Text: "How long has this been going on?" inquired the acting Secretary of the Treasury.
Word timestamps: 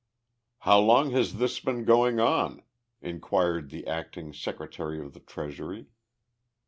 "How 0.61 0.79
long 0.79 1.11
has 1.11 1.35
this 1.37 1.59
been 1.59 1.85
going 1.85 2.19
on?" 2.19 2.63
inquired 3.03 3.69
the 3.69 3.85
acting 3.85 4.33
Secretary 4.33 4.99
of 4.99 5.13
the 5.13 5.19
Treasury. 5.19 5.89